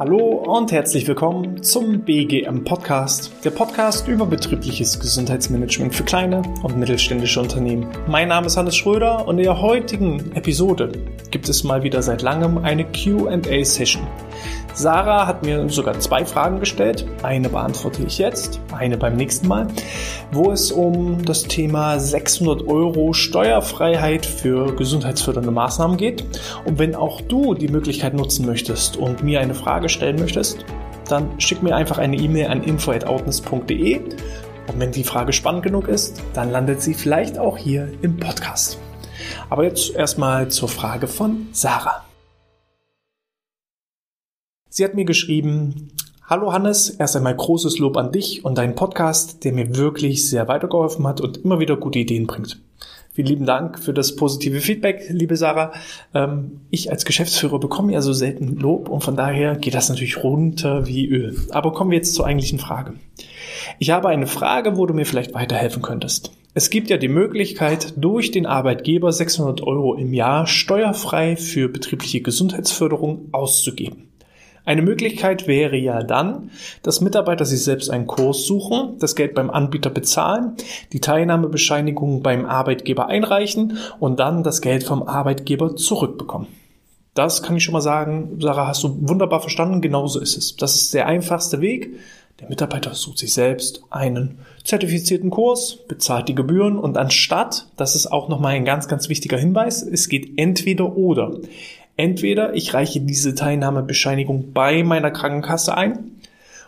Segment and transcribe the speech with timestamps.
[0.00, 6.76] Hallo und herzlich willkommen zum BGM Podcast, der Podcast über betriebliches Gesundheitsmanagement für kleine und
[6.76, 7.86] mittelständische Unternehmen.
[8.08, 10.90] Mein Name ist Hannes Schröder und in der heutigen Episode
[11.34, 14.06] gibt es mal wieder seit langem eine QA-Session.
[14.72, 17.04] Sarah hat mir sogar zwei Fragen gestellt.
[17.24, 19.66] Eine beantworte ich jetzt, eine beim nächsten Mal,
[20.30, 26.24] wo es um das Thema 600 Euro Steuerfreiheit für gesundheitsfördernde Maßnahmen geht.
[26.66, 30.64] Und wenn auch du die Möglichkeit nutzen möchtest und mir eine Frage stellen möchtest,
[31.08, 33.96] dann schick mir einfach eine E-Mail an info.outness.de
[34.68, 38.78] und wenn die Frage spannend genug ist, dann landet sie vielleicht auch hier im Podcast.
[39.50, 42.04] Aber jetzt erstmal zur Frage von Sarah.
[44.68, 45.92] Sie hat mir geschrieben,
[46.26, 50.48] Hallo Hannes, erst einmal großes Lob an dich und deinen Podcast, der mir wirklich sehr
[50.48, 52.60] weitergeholfen hat und immer wieder gute Ideen bringt.
[53.12, 55.72] Vielen lieben Dank für das positive Feedback, liebe Sarah.
[56.14, 60.24] Ähm, ich als Geschäftsführer bekomme ja so selten Lob und von daher geht das natürlich
[60.24, 61.36] runter wie Öl.
[61.50, 62.94] Aber kommen wir jetzt zur eigentlichen Frage.
[63.78, 66.32] Ich habe eine Frage, wo du mir vielleicht weiterhelfen könntest.
[66.56, 72.20] Es gibt ja die Möglichkeit, durch den Arbeitgeber 600 Euro im Jahr steuerfrei für betriebliche
[72.20, 74.08] Gesundheitsförderung auszugeben.
[74.64, 76.52] Eine Möglichkeit wäre ja dann,
[76.84, 80.52] dass Mitarbeiter sich selbst einen Kurs suchen, das Geld beim Anbieter bezahlen,
[80.92, 86.46] die Teilnahmebescheinigung beim Arbeitgeber einreichen und dann das Geld vom Arbeitgeber zurückbekommen.
[87.14, 90.54] Das kann ich schon mal sagen, Sarah, hast du wunderbar verstanden, genauso ist es.
[90.54, 91.96] Das ist der einfachste Weg.
[92.40, 98.08] Der Mitarbeiter sucht sich selbst einen zertifizierten Kurs, bezahlt die Gebühren und anstatt, das ist
[98.08, 101.38] auch nochmal ein ganz, ganz wichtiger Hinweis, es geht entweder oder.
[101.96, 106.10] Entweder ich reiche diese Teilnahmebescheinigung bei meiner Krankenkasse ein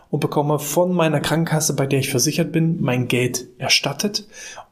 [0.09, 4.25] und bekomme von meiner Krankenkasse, bei der ich versichert bin, mein Geld erstattet,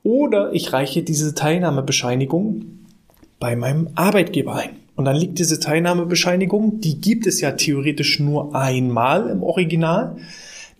[0.04, 2.66] oder ich reiche diese Teilnahmebescheinigung
[3.40, 4.78] bei meinem Arbeitgeber ein.
[4.96, 10.16] Und dann liegt diese Teilnahmebescheinigung, die gibt es ja theoretisch nur einmal im Original.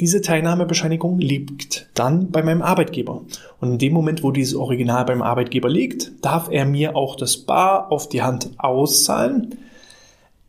[0.02, 3.22] Diese Teilnahmebescheinigung liegt dann bei meinem Arbeitgeber.
[3.62, 7.38] Und in dem Moment, wo dieses Original beim Arbeitgeber liegt, darf er mir auch das
[7.38, 9.56] Bar auf die Hand auszahlen.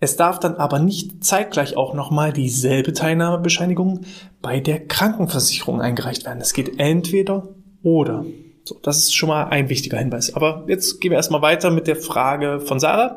[0.00, 4.00] Es darf dann aber nicht zeitgleich auch nochmal dieselbe Teilnahmebescheinigung
[4.42, 6.40] bei der Krankenversicherung eingereicht werden.
[6.40, 7.48] Es geht entweder
[7.82, 8.24] oder.
[8.68, 10.34] So, das ist schon mal ein wichtiger Hinweis.
[10.34, 13.16] Aber jetzt gehen wir erstmal weiter mit der Frage von Sarah.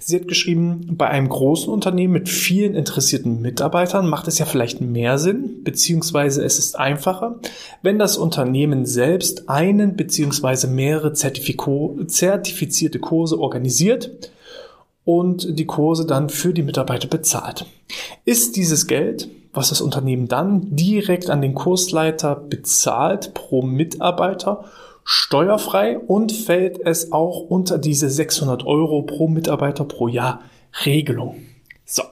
[0.00, 4.80] Sie hat geschrieben, bei einem großen Unternehmen mit vielen interessierten Mitarbeitern macht es ja vielleicht
[4.80, 7.38] mehr Sinn, beziehungsweise es ist einfacher,
[7.82, 14.30] wenn das Unternehmen selbst einen beziehungsweise mehrere Zertifiko zertifizierte Kurse organisiert
[15.04, 17.66] und die Kurse dann für die Mitarbeiter bezahlt.
[18.24, 24.64] Ist dieses Geld was das Unternehmen dann direkt an den Kursleiter bezahlt pro Mitarbeiter
[25.04, 30.42] steuerfrei und fällt es auch unter diese 600 Euro pro Mitarbeiter pro Jahr
[30.84, 31.36] Regelung.
[31.84, 32.02] So,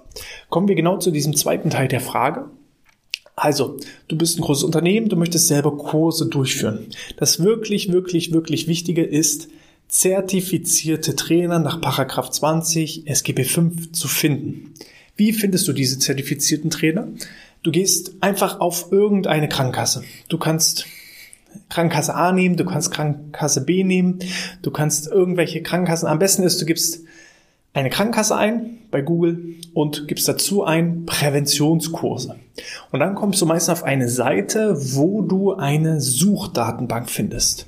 [0.48, 2.48] kommen wir genau zu diesem zweiten Teil der Frage.
[3.36, 6.86] Also, du bist ein großes Unternehmen, du möchtest selber Kurse durchführen.
[7.16, 9.48] Das wirklich, wirklich, wirklich Wichtige ist,
[9.88, 14.74] zertifizierte Trainer nach Paragraph 20 SGB 5 zu finden.
[15.16, 17.08] Wie findest du diese zertifizierten Trainer?
[17.62, 20.04] Du gehst einfach auf irgendeine Krankenkasse.
[20.28, 20.86] Du kannst
[21.68, 24.18] Krankenkasse A nehmen, du kannst Krankenkasse B nehmen,
[24.62, 26.08] du kannst irgendwelche Krankenkassen.
[26.08, 27.04] Am besten ist, du gibst
[27.72, 32.36] eine Krankenkasse ein bei Google und gibst dazu ein Präventionskurse.
[32.92, 37.66] Und dann kommst du meistens auf eine Seite, wo du eine Suchdatenbank findest.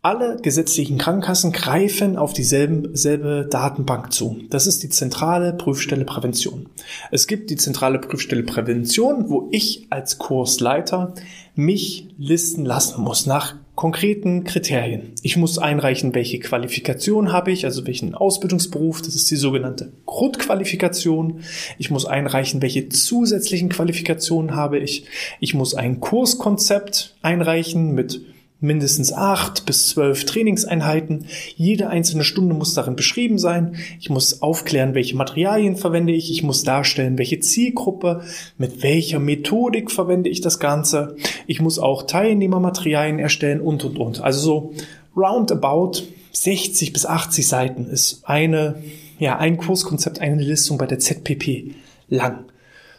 [0.00, 4.38] Alle gesetzlichen Krankenkassen greifen auf dieselbe selbe Datenbank zu.
[4.48, 6.68] Das ist die zentrale Prüfstelle Prävention.
[7.10, 11.14] Es gibt die zentrale Prüfstelle Prävention, wo ich als Kursleiter
[11.56, 15.14] mich listen lassen muss nach konkreten Kriterien.
[15.22, 21.40] Ich muss einreichen, welche Qualifikation habe ich, also welchen Ausbildungsberuf, das ist die sogenannte Grundqualifikation.
[21.76, 25.06] Ich muss einreichen, welche zusätzlichen Qualifikationen habe ich.
[25.40, 28.20] Ich muss ein Kurskonzept einreichen mit
[28.60, 31.26] mindestens acht bis zwölf Trainingseinheiten.
[31.56, 33.76] Jede einzelne Stunde muss darin beschrieben sein.
[34.00, 36.30] Ich muss aufklären, welche Materialien verwende ich.
[36.32, 38.22] Ich muss darstellen, welche Zielgruppe,
[38.56, 41.16] mit welcher Methodik verwende ich das Ganze.
[41.46, 44.20] Ich muss auch Teilnehmermaterialien erstellen und, und, und.
[44.20, 44.72] Also so
[45.16, 46.02] roundabout
[46.32, 48.82] 60 bis 80 Seiten ist eine,
[49.18, 51.74] ja, ein Kurskonzept, eine Listung bei der ZPP
[52.08, 52.44] lang.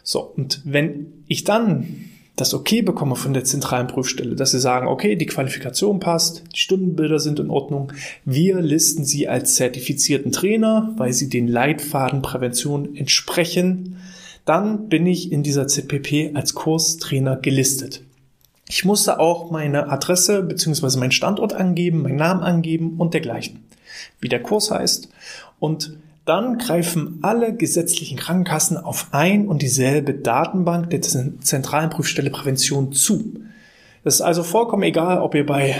[0.02, 0.20] So.
[0.20, 2.09] Und wenn ich dann
[2.40, 6.58] das Okay bekomme von der zentralen Prüfstelle, dass sie sagen, okay, die Qualifikation passt, die
[6.58, 7.92] Stundenbilder sind in Ordnung,
[8.24, 13.98] wir listen sie als zertifizierten Trainer, weil sie den Leitfaden Prävention entsprechen,
[14.44, 18.02] dann bin ich in dieser ZPP als Kurstrainer gelistet.
[18.68, 20.98] Ich musste auch meine Adresse bzw.
[20.98, 23.64] meinen Standort angeben, meinen Namen angeben und dergleichen,
[24.20, 25.08] wie der Kurs heißt
[25.58, 32.92] und dann greifen alle gesetzlichen Krankenkassen auf ein und dieselbe Datenbank der zentralen Prüfstelle Prävention
[32.92, 33.40] zu.
[34.04, 35.76] Das ist also vollkommen egal, ob ihr bei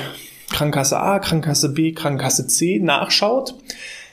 [0.51, 3.55] Krankenkasse A, Krankenkasse B, Krankenkasse C nachschaut.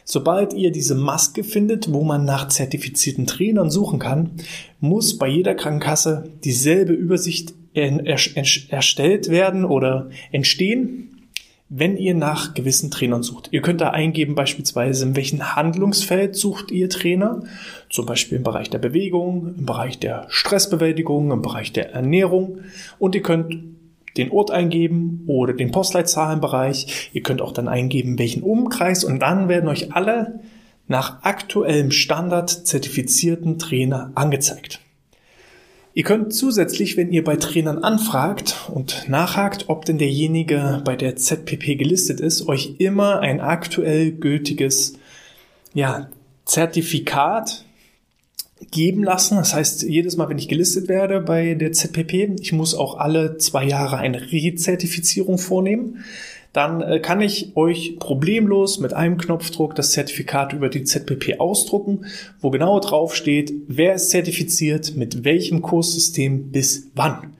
[0.06, 4.32] Sobald ihr diese Maske findet, wo man nach zertifizierten Trainern suchen kann,
[4.80, 11.17] muss bei jeder Krankenkasse dieselbe Übersicht erstellt werden oder entstehen,
[11.70, 13.50] wenn ihr nach gewissen Trainern sucht.
[13.52, 17.44] Ihr könnt da eingeben beispielsweise, in welchem Handlungsfeld sucht ihr Trainer,
[17.90, 22.60] zum Beispiel im Bereich der Bewegung, im Bereich der Stressbewältigung, im Bereich der Ernährung
[23.00, 23.58] und ihr könnt
[24.16, 27.12] den Ort eingeben oder den Postleitzahlenbereich.
[27.14, 30.40] Ihr könnt auch dann eingeben, welchen Umkreis und dann werden euch alle
[30.88, 34.80] nach aktuellem Standard zertifizierten Trainer angezeigt.
[35.98, 41.16] Ihr könnt zusätzlich, wenn ihr bei Trainern anfragt und nachhakt, ob denn derjenige bei der
[41.16, 44.94] ZPP gelistet ist, euch immer ein aktuell gültiges
[45.74, 46.08] ja,
[46.46, 47.66] Zertifikat
[48.70, 49.38] geben lassen.
[49.38, 53.40] Das heißt, jedes Mal, wenn ich gelistet werde bei der ZPP, ich muss auch alle
[53.40, 56.04] zwei Jahre eine Rezertifizierung vornehmen
[56.58, 62.06] dann äh, kann ich euch problemlos mit einem Knopfdruck das Zertifikat über die ZPP ausdrucken,
[62.42, 67.36] wo genau drauf steht, wer ist zertifiziert, mit welchem Kurssystem bis wann.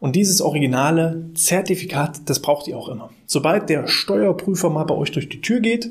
[0.00, 3.10] Und dieses originale Zertifikat, das braucht ihr auch immer.
[3.26, 5.90] Sobald der Steuerprüfer mal bei euch durch die Tür geht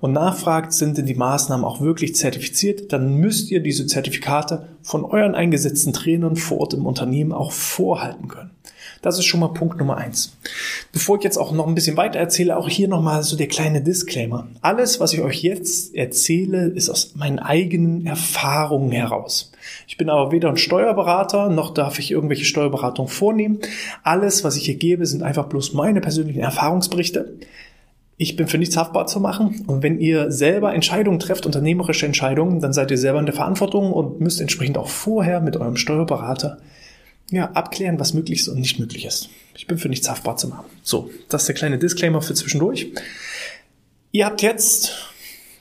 [0.00, 5.04] und nachfragt, sind denn die Maßnahmen auch wirklich zertifiziert, dann müsst ihr diese Zertifikate von
[5.04, 8.50] euren eingesetzten Trainern vor Ort im Unternehmen auch vorhalten können.
[9.02, 10.36] Das ist schon mal Punkt Nummer eins.
[10.92, 13.80] Bevor ich jetzt auch noch ein bisschen weiter erzähle, auch hier nochmal so der kleine
[13.80, 14.48] Disclaimer.
[14.60, 19.52] Alles, was ich euch jetzt erzähle, ist aus meinen eigenen Erfahrungen heraus.
[19.86, 23.58] Ich bin aber weder ein Steuerberater, noch darf ich irgendwelche Steuerberatung vornehmen.
[24.02, 27.34] Alles, was ich hier gebe, sind einfach bloß meine persönlichen Erfahrungsberichte.
[28.20, 29.64] Ich bin für nichts haftbar zu machen.
[29.68, 33.92] Und wenn ihr selber Entscheidungen trefft, unternehmerische Entscheidungen, dann seid ihr selber in der Verantwortung
[33.92, 36.58] und müsst entsprechend auch vorher mit eurem Steuerberater
[37.30, 39.28] ja, abklären, was möglich ist und nicht möglich ist.
[39.56, 40.66] Ich bin für nichts haftbar zu machen.
[40.82, 42.92] So, das ist der kleine Disclaimer für zwischendurch.
[44.12, 44.92] Ihr habt jetzt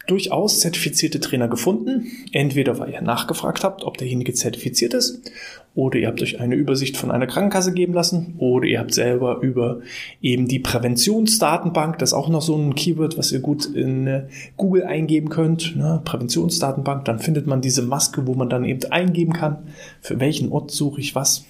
[0.08, 2.08] durchaus zertifizierte Trainer gefunden.
[2.32, 5.32] Entweder weil ihr nachgefragt habt, ob derjenige zertifiziert ist,
[5.76, 9.42] oder ihr habt euch eine Übersicht von einer Krankenkasse geben lassen, oder ihr habt selber
[9.42, 9.82] über
[10.22, 14.28] eben die Präventionsdatenbank, das ist auch noch so ein Keyword, was ihr gut in äh,
[14.56, 16.02] Google eingeben könnt, ne?
[16.04, 19.68] Präventionsdatenbank, dann findet man diese Maske, wo man dann eben eingeben kann,
[20.02, 21.46] für welchen Ort suche ich was.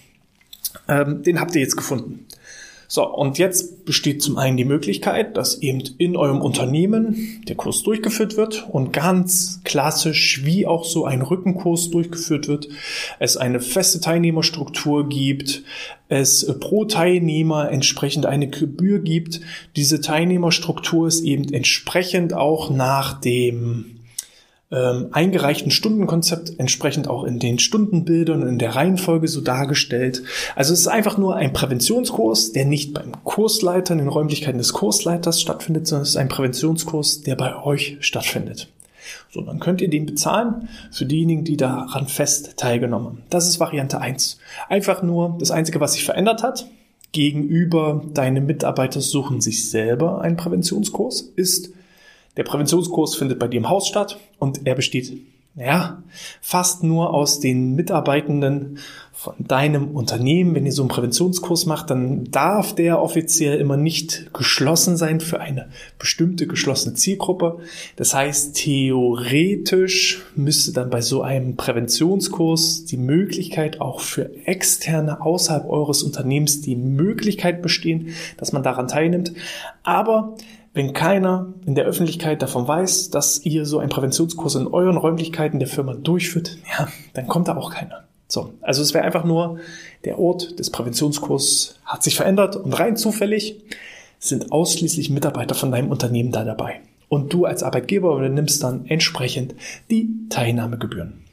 [0.88, 2.26] Ähm, den habt ihr jetzt gefunden.
[2.90, 7.84] So, und jetzt besteht zum einen die Möglichkeit, dass eben in eurem Unternehmen der Kurs
[7.84, 12.70] durchgeführt wird und ganz klassisch wie auch so ein Rückenkurs durchgeführt wird,
[13.20, 15.64] es eine feste Teilnehmerstruktur gibt,
[16.08, 19.42] es pro Teilnehmer entsprechend eine Gebühr gibt.
[19.76, 23.97] Diese Teilnehmerstruktur ist eben entsprechend auch nach dem
[24.70, 30.24] ähm, eingereichten Stundenkonzept entsprechend auch in den Stundenbildern in der Reihenfolge so dargestellt.
[30.56, 34.74] Also es ist einfach nur ein Präventionskurs, der nicht beim Kursleiter in den Räumlichkeiten des
[34.74, 38.68] Kursleiters stattfindet, sondern es ist ein Präventionskurs, der bei euch stattfindet.
[39.32, 43.24] So, dann könnt ihr den bezahlen für diejenigen, die daran fest teilgenommen haben.
[43.30, 44.38] Das ist Variante 1.
[44.68, 46.68] Einfach nur das Einzige, was sich verändert hat,
[47.14, 51.70] gegenüber deine Mitarbeiter suchen sich selber einen Präventionskurs, ist,
[52.38, 55.12] der Präventionskurs findet bei dir im Haus statt und er besteht,
[55.58, 56.04] ja,
[56.40, 58.78] fast nur aus den Mitarbeitenden
[59.12, 60.54] von deinem Unternehmen.
[60.54, 65.40] Wenn ihr so einen Präventionskurs macht, dann darf der offiziell immer nicht geschlossen sein für
[65.40, 67.58] eine bestimmte geschlossene Zielgruppe.
[67.96, 75.68] Das heißt, theoretisch müsste dann bei so einem Präventionskurs die Möglichkeit auch für externe außerhalb
[75.68, 79.34] eures Unternehmens die Möglichkeit bestehen, dass man daran teilnimmt.
[79.82, 80.36] Aber
[80.78, 85.58] wenn keiner in der Öffentlichkeit davon weiß, dass ihr so einen Präventionskurs in euren Räumlichkeiten
[85.58, 88.04] der Firma durchführt, ja, dann kommt da auch keiner.
[88.28, 89.58] So, also es wäre einfach nur,
[90.06, 93.64] der Ort des Präventionskurs hat sich verändert und rein zufällig
[94.20, 96.82] sind ausschließlich Mitarbeiter von deinem Unternehmen da dabei.
[97.10, 99.56] Und du als Arbeitgeber übernimmst dann entsprechend
[99.90, 101.24] die Teilnahmegebühren.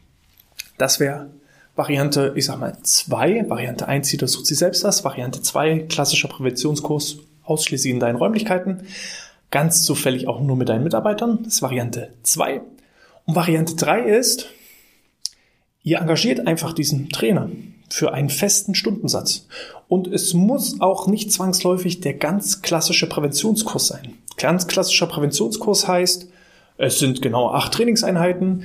[0.79, 1.31] Das wäre
[1.77, 3.45] Variante, ich sag mal, zwei.
[3.49, 5.05] Variante eins, jeder sucht sich selbst das.
[5.05, 8.83] Variante zwei, klassischer Präventionskurs ausschließlich in deinen Räumlichkeiten
[9.55, 11.39] ganz zufällig auch nur mit deinen Mitarbeitern.
[11.45, 12.61] Das ist Variante 2.
[13.25, 14.49] Und Variante 3 ist,
[15.85, 17.49] ihr engagiert einfach diesen Trainer
[17.89, 19.47] für einen festen Stundensatz.
[19.87, 24.15] Und es muss auch nicht zwangsläufig der ganz klassische Präventionskurs sein.
[24.39, 26.29] Ganz klassischer Präventionskurs heißt,
[26.77, 28.65] es sind genau acht Trainingseinheiten,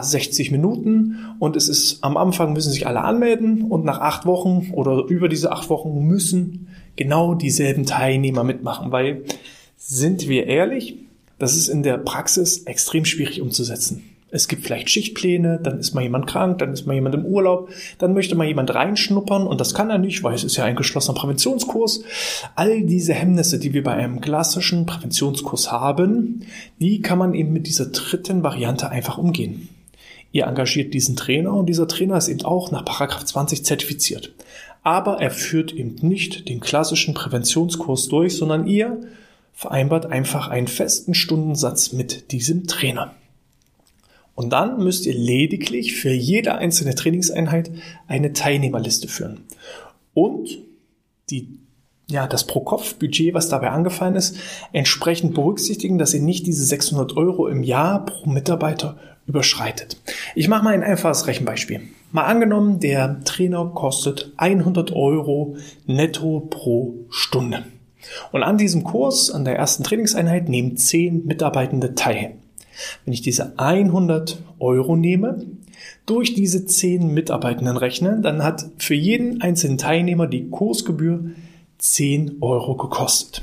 [0.00, 4.70] 60 Minuten und es ist am Anfang müssen sich alle anmelden und nach acht Wochen
[4.72, 9.24] oder über diese acht Wochen müssen genau dieselben Teilnehmer mitmachen, weil
[9.82, 10.96] sind wir ehrlich,
[11.38, 14.04] das ist in der Praxis extrem schwierig umzusetzen.
[14.30, 17.70] Es gibt vielleicht Schichtpläne, dann ist mal jemand krank, dann ist mal jemand im Urlaub,
[17.98, 20.76] dann möchte mal jemand reinschnuppern und das kann er nicht, weil es ist ja ein
[20.76, 22.04] geschlossener Präventionskurs.
[22.54, 26.42] All diese Hemmnisse, die wir bei einem klassischen Präventionskurs haben,
[26.78, 29.68] die kann man eben mit dieser dritten Variante einfach umgehen.
[30.30, 34.32] Ihr engagiert diesen Trainer und dieser Trainer ist eben auch nach Paragraph 20 zertifiziert.
[34.82, 39.00] Aber er führt eben nicht den klassischen Präventionskurs durch, sondern ihr
[39.60, 43.14] vereinbart einfach einen festen Stundensatz mit diesem Trainer.
[44.34, 47.70] Und dann müsst ihr lediglich für jede einzelne Trainingseinheit
[48.08, 49.40] eine Teilnehmerliste führen.
[50.14, 50.48] Und
[51.28, 51.58] die,
[52.08, 54.38] ja, das Pro-Kopf-Budget, was dabei angefallen ist,
[54.72, 59.98] entsprechend berücksichtigen, dass ihr nicht diese 600 Euro im Jahr pro Mitarbeiter überschreitet.
[60.34, 61.82] Ich mache mal ein einfaches Rechenbeispiel.
[62.12, 67.64] Mal angenommen, der Trainer kostet 100 Euro netto pro Stunde.
[68.32, 72.36] Und an diesem Kurs, an der ersten Trainingseinheit, nehmen 10 Mitarbeitende teil.
[73.04, 75.44] Wenn ich diese 100 Euro nehme,
[76.06, 81.24] durch diese 10 Mitarbeitenden rechne, dann hat für jeden einzelnen Teilnehmer die Kursgebühr
[81.78, 83.42] 10 Euro gekostet.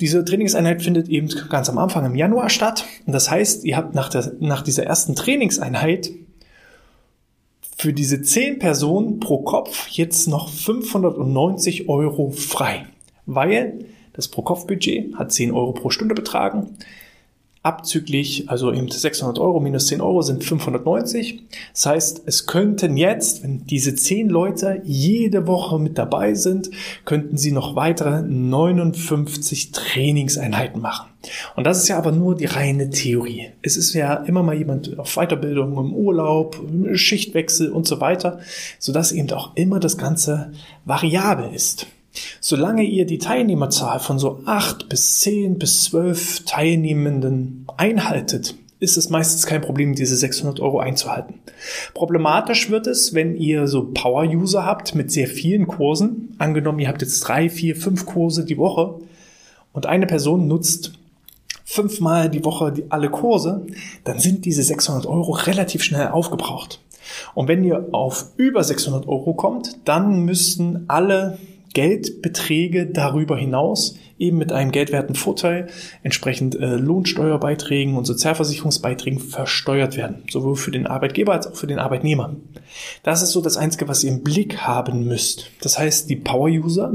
[0.00, 2.84] Diese Trainingseinheit findet eben ganz am Anfang im Januar statt.
[3.06, 6.10] Und das heißt, ihr habt nach, der, nach dieser ersten Trainingseinheit
[7.76, 12.86] für diese 10 Personen pro Kopf jetzt noch 590 Euro frei,
[13.26, 16.76] weil das Pro-Kopf-Budget hat 10 Euro pro Stunde betragen
[17.62, 21.42] abzüglich, also eben 600 Euro minus 10 Euro sind 590.
[21.74, 26.70] Das heißt, es könnten jetzt, wenn diese 10 Leute jede Woche mit dabei sind,
[27.04, 31.10] könnten sie noch weitere 59 Trainingseinheiten machen.
[31.54, 33.50] Und das ist ja aber nur die reine Theorie.
[33.60, 36.58] Es ist ja immer mal jemand auf Weiterbildung, im Urlaub,
[36.94, 38.40] Schichtwechsel und so weiter,
[38.78, 40.52] sodass eben auch immer das Ganze
[40.86, 41.86] variabel ist.
[42.40, 49.10] Solange ihr die Teilnehmerzahl von so acht bis zehn bis zwölf Teilnehmenden einhaltet, ist es
[49.10, 51.34] meistens kein Problem, diese 600 Euro einzuhalten.
[51.92, 56.34] Problematisch wird es, wenn ihr so Power-User habt mit sehr vielen Kursen.
[56.38, 58.94] Angenommen, ihr habt jetzt drei, vier, fünf Kurse die Woche
[59.72, 60.92] und eine Person nutzt
[61.64, 63.64] fünfmal die Woche alle Kurse,
[64.02, 66.80] dann sind diese 600 Euro relativ schnell aufgebraucht.
[67.34, 71.38] Und wenn ihr auf über 600 Euro kommt, dann müssten alle
[71.72, 75.68] Geldbeträge darüber hinaus eben mit einem geldwerten Vorteil
[76.02, 81.78] entsprechend äh, Lohnsteuerbeiträgen und Sozialversicherungsbeiträgen versteuert werden, sowohl für den Arbeitgeber als auch für den
[81.78, 82.36] Arbeitnehmer.
[83.02, 85.50] Das ist so das Einzige, was ihr im Blick haben müsst.
[85.62, 86.92] Das heißt, die Power-User,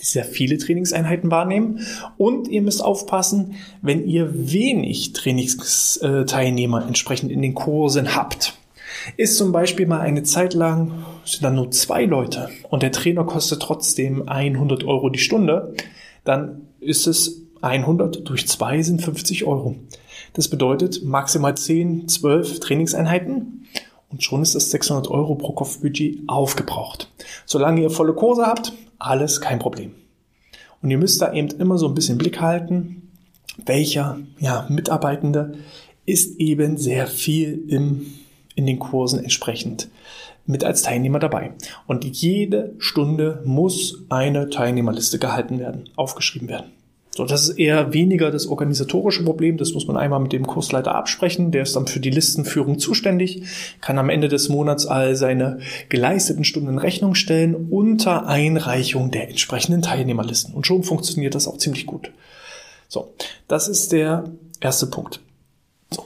[0.00, 1.80] die sehr viele Trainingseinheiten wahrnehmen
[2.18, 8.58] und ihr müsst aufpassen, wenn ihr wenig Trainingsteilnehmer entsprechend in den Kursen habt
[9.16, 13.24] ist zum Beispiel mal eine Zeit lang, sind dann nur zwei Leute und der Trainer
[13.24, 15.74] kostet trotzdem 100 Euro die Stunde,
[16.24, 19.76] dann ist es 100 durch 2 sind 50 Euro.
[20.34, 23.66] Das bedeutet maximal 10, 12 Trainingseinheiten
[24.10, 27.10] und schon ist das 600 Euro pro Kopfbudget aufgebraucht.
[27.44, 29.92] Solange ihr volle Kurse habt, alles kein Problem.
[30.82, 33.10] Und ihr müsst da eben immer so ein bisschen Blick halten,
[33.64, 35.54] welcher ja, Mitarbeitende
[36.04, 38.06] ist eben sehr viel im
[38.56, 39.88] in den Kursen entsprechend
[40.46, 41.52] mit als Teilnehmer dabei.
[41.86, 46.72] Und jede Stunde muss eine Teilnehmerliste gehalten werden, aufgeschrieben werden.
[47.16, 49.56] So, das ist eher weniger das organisatorische Problem.
[49.56, 51.50] Das muss man einmal mit dem Kursleiter absprechen.
[51.50, 53.42] Der ist dann für die Listenführung zuständig,
[53.80, 59.30] kann am Ende des Monats all seine geleisteten Stunden in Rechnung stellen unter Einreichung der
[59.30, 60.52] entsprechenden Teilnehmerlisten.
[60.52, 62.10] Und schon funktioniert das auch ziemlich gut.
[62.86, 63.14] So,
[63.48, 64.24] das ist der
[64.60, 65.20] erste Punkt.
[65.90, 66.04] So,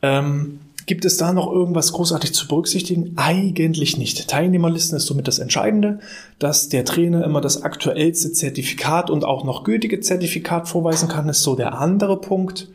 [0.00, 3.12] ähm, Gibt es da noch irgendwas großartig zu berücksichtigen?
[3.16, 4.28] Eigentlich nicht.
[4.28, 5.98] Teilnehmerlisten ist somit das Entscheidende,
[6.38, 11.42] dass der Trainer immer das aktuellste Zertifikat und auch noch gültige Zertifikat vorweisen kann, ist
[11.42, 12.68] so der andere Punkt.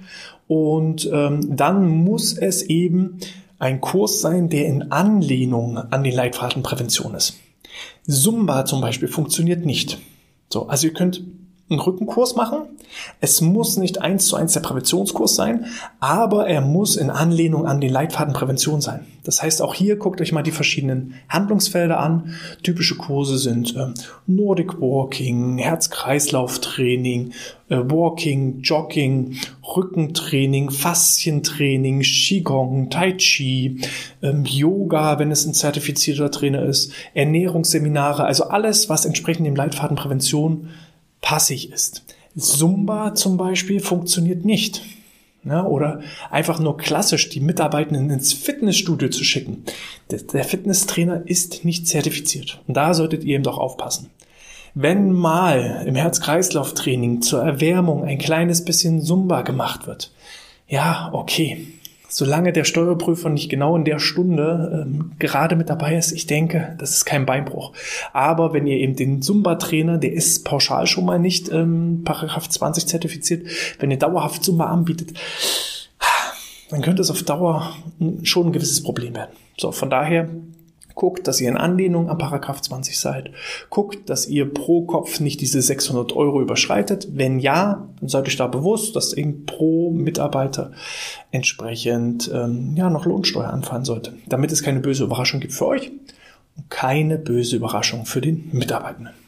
[0.49, 3.19] Und ähm, dann muss es eben
[3.59, 7.35] ein Kurs sein, der in Anlehnung an die Leitfadenprävention ist.
[8.05, 9.99] Zumba zum Beispiel funktioniert nicht.
[10.49, 11.23] So, also ihr könnt
[11.71, 12.63] einen Rückenkurs machen.
[13.21, 15.65] Es muss nicht eins zu eins der Präventionskurs sein,
[15.99, 19.05] aber er muss in Anlehnung an den Leitfaden Prävention sein.
[19.23, 22.35] Das heißt, auch hier guckt euch mal die verschiedenen Handlungsfelder an.
[22.63, 23.87] Typische Kurse sind äh,
[24.27, 27.31] Nordic Walking, Herz-Kreislauf-Training,
[27.69, 29.37] äh, Walking, Jogging,
[29.75, 33.79] Rückentraining, Faszientraining, Qigong, Tai Chi,
[34.21, 39.95] ähm, Yoga, wenn es ein zertifizierter Trainer ist, Ernährungsseminare, also alles, was entsprechend dem Leitfaden
[39.95, 40.69] Prävention
[41.21, 42.03] passig ist.
[42.37, 44.81] Zumba zum Beispiel funktioniert nicht.
[45.43, 49.63] Ja, oder einfach nur klassisch die Mitarbeitenden ins Fitnessstudio zu schicken.
[50.33, 52.61] Der Fitnesstrainer ist nicht zertifiziert.
[52.67, 54.11] Und da solltet ihr eben doch aufpassen.
[54.75, 60.11] Wenn mal im Herz-Kreislauf-Training zur Erwärmung ein kleines bisschen Zumba gemacht wird,
[60.67, 61.67] ja, okay,
[62.13, 66.75] solange der Steuerprüfer nicht genau in der Stunde ähm, gerade mit dabei ist, ich denke,
[66.77, 67.73] das ist kein Beinbruch.
[68.13, 72.85] Aber wenn ihr eben den Zumba-Trainer, der ist pauschal schon mal nicht ähm, Paragraph 20
[72.87, 73.47] zertifiziert,
[73.79, 75.13] wenn ihr dauerhaft Zumba anbietet,
[76.69, 77.75] dann könnte es auf Dauer
[78.23, 79.31] schon ein gewisses Problem werden.
[79.57, 80.29] So, von daher
[80.95, 83.31] Guckt, dass ihr in Anlehnung an Paragraph 20 seid.
[83.69, 87.07] Guckt, dass ihr pro Kopf nicht diese 600 Euro überschreitet.
[87.13, 90.71] Wenn ja, dann seid euch da bewusst, dass eben pro Mitarbeiter
[91.31, 95.91] entsprechend ähm, ja noch Lohnsteuer anfallen sollte, damit es keine böse Überraschung gibt für euch
[96.57, 99.20] und keine böse Überraschung für den Mitarbeitenden.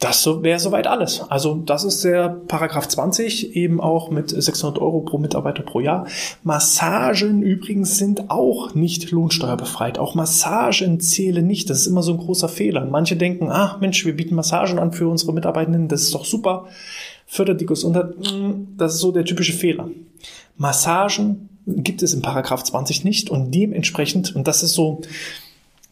[0.00, 1.20] Das wäre soweit alles.
[1.28, 6.06] Also das ist der Paragraph 20, eben auch mit 600 Euro pro Mitarbeiter pro Jahr.
[6.42, 9.98] Massagen übrigens sind auch nicht lohnsteuerbefreit.
[9.98, 11.68] Auch Massagen zählen nicht.
[11.68, 12.86] Das ist immer so ein großer Fehler.
[12.86, 16.66] Manche denken, ach Mensch, wir bieten Massagen an für unsere Mitarbeitenden, das ist doch super.
[17.26, 18.14] Fördert die Gesundheit.
[18.26, 19.90] Hm, das ist so der typische Fehler.
[20.56, 25.02] Massagen gibt es im Paragraph 20 nicht und dementsprechend, und das ist so,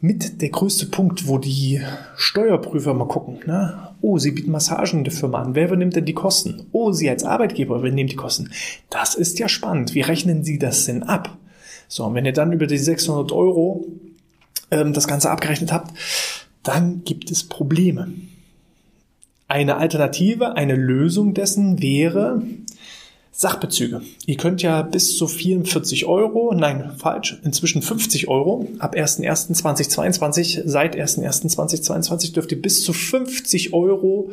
[0.00, 1.80] mit der größte Punkt, wo die
[2.16, 3.40] Steuerprüfer mal gucken.
[3.46, 3.88] Ne?
[4.00, 5.55] Oh, Sie bieten Massagen der Firma an.
[5.55, 6.67] Wer übernimmt denn die Kosten?
[6.73, 8.50] Oh, Sie als Arbeitgeber übernehmen die Kosten.
[8.90, 9.95] Das ist ja spannend.
[9.95, 11.37] Wie rechnen Sie das denn ab?
[11.88, 13.87] So, und wenn ihr dann über die 600 Euro
[14.71, 15.97] ähm, das Ganze abgerechnet habt,
[16.62, 18.12] dann gibt es Probleme.
[19.49, 22.43] Eine Alternative, eine Lösung dessen wäre,
[23.40, 24.00] Sachbezüge.
[24.26, 30.97] Ihr könnt ja bis zu 44 Euro, nein, falsch, inzwischen 50 Euro, ab 1.1.2022, seit
[30.97, 34.33] 1.1.2022 dürft ihr bis zu 50 Euro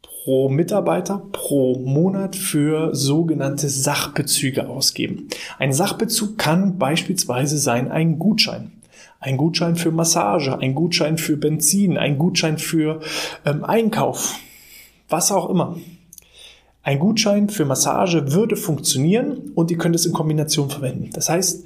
[0.00, 5.28] pro Mitarbeiter pro Monat für sogenannte Sachbezüge ausgeben.
[5.58, 8.72] Ein Sachbezug kann beispielsweise sein ein Gutschein.
[9.20, 13.00] Ein Gutschein für Massage, ein Gutschein für Benzin, ein Gutschein für
[13.44, 14.38] ähm, Einkauf,
[15.10, 15.76] was auch immer.
[16.84, 21.08] Ein Gutschein für Massage würde funktionieren und ihr könnt es in Kombination verwenden.
[21.14, 21.64] Das heißt,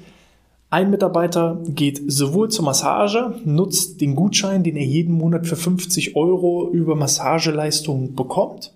[0.70, 6.14] ein Mitarbeiter geht sowohl zur Massage, nutzt den Gutschein, den er jeden Monat für 50
[6.14, 8.72] Euro über Massageleistungen bekommt.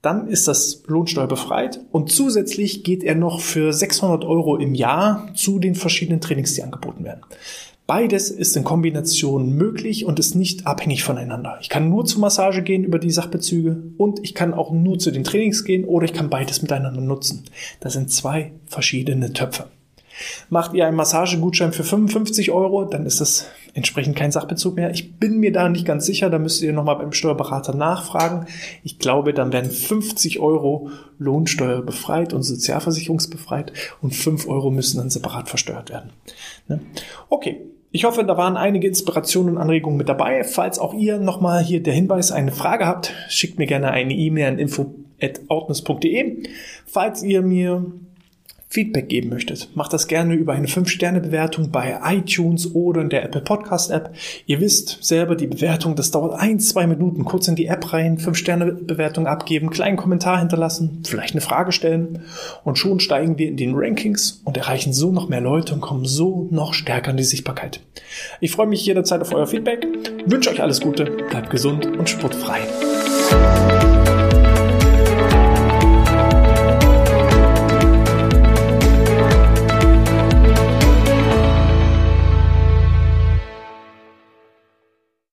[0.00, 5.58] Dann ist das lohnsteuerbefreit und zusätzlich geht er noch für 600 Euro im Jahr zu
[5.58, 7.20] den verschiedenen Trainings, die angeboten werden.
[7.88, 11.56] Beides ist in Kombination möglich und ist nicht abhängig voneinander.
[11.62, 15.10] Ich kann nur zur Massage gehen über die Sachbezüge und ich kann auch nur zu
[15.10, 17.44] den Trainings gehen oder ich kann beides miteinander nutzen.
[17.80, 19.68] Das sind zwei verschiedene Töpfe.
[20.50, 24.90] Macht ihr einen Massagegutschein für 55 Euro, dann ist das entsprechend kein Sachbezug mehr.
[24.90, 28.44] Ich bin mir da nicht ganz sicher, da müsst ihr nochmal beim Steuerberater nachfragen.
[28.84, 33.72] Ich glaube, dann werden 50 Euro Lohnsteuer befreit und sozialversicherungsbefreit
[34.02, 36.10] und 5 Euro müssen dann separat versteuert werden.
[36.66, 36.80] Ne?
[37.30, 40.44] Okay, ich hoffe, da waren einige Inspirationen und Anregungen mit dabei.
[40.44, 44.48] Falls auch ihr nochmal hier der Hinweis, eine Frage habt, schickt mir gerne eine E-Mail
[44.48, 46.42] an info.outness.de.
[46.86, 47.90] Falls ihr mir
[48.70, 53.40] Feedback geben möchtet, macht das gerne über eine 5-Sterne-Bewertung bei iTunes oder in der Apple
[53.40, 54.14] Podcast-App.
[54.44, 57.24] Ihr wisst selber, die Bewertung, das dauert ein, zwei Minuten.
[57.24, 62.20] Kurz in die App rein, 5-Sterne-Bewertung abgeben, kleinen Kommentar hinterlassen, vielleicht eine Frage stellen
[62.62, 66.04] und schon steigen wir in den Rankings und erreichen so noch mehr Leute und kommen
[66.04, 67.80] so noch stärker in die Sichtbarkeit.
[68.40, 69.86] Ich freue mich jederzeit auf euer Feedback,
[70.26, 72.60] wünsche euch alles Gute, bleibt gesund und sportfrei.